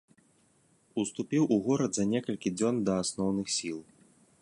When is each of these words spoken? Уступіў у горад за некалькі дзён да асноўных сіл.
Уступіў 1.03 1.43
у 1.57 1.59
горад 1.67 1.91
за 1.99 2.05
некалькі 2.15 2.55
дзён 2.57 2.75
да 2.89 2.93
асноўных 3.03 3.47
сіл. 3.59 3.79